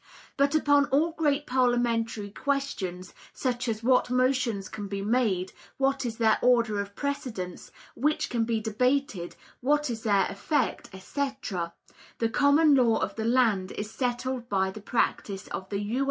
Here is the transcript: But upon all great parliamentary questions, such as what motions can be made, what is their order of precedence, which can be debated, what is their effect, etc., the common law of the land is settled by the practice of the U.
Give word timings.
But 0.35 0.55
upon 0.55 0.85
all 0.85 1.11
great 1.11 1.45
parliamentary 1.45 2.31
questions, 2.31 3.13
such 3.33 3.67
as 3.67 3.83
what 3.83 4.09
motions 4.09 4.67
can 4.67 4.87
be 4.87 5.03
made, 5.03 5.53
what 5.77 6.07
is 6.07 6.17
their 6.17 6.39
order 6.41 6.79
of 6.81 6.95
precedence, 6.95 7.69
which 7.93 8.27
can 8.27 8.43
be 8.43 8.59
debated, 8.59 9.35
what 9.59 9.91
is 9.91 10.01
their 10.01 10.25
effect, 10.27 10.89
etc., 10.91 11.73
the 12.17 12.29
common 12.29 12.73
law 12.73 12.97
of 12.97 13.13
the 13.15 13.25
land 13.25 13.73
is 13.73 13.91
settled 13.91 14.49
by 14.49 14.71
the 14.71 14.81
practice 14.81 15.47
of 15.49 15.69
the 15.69 15.79
U. 15.83 15.99